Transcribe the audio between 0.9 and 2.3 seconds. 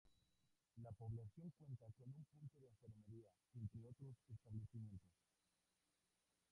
población cuenta con un